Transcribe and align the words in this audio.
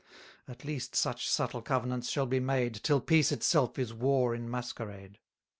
At 0.47 0.65
least 0.65 0.95
such 0.95 1.29
subtle 1.29 1.61
covenants 1.61 2.09
shall 2.09 2.25
be 2.25 2.39
made, 2.39 2.73
Till 2.81 3.01
peace 3.01 3.31
itself 3.31 3.77
is 3.77 3.93
war 3.93 4.33
in 4.33 4.49
masquerade. 4.49 5.19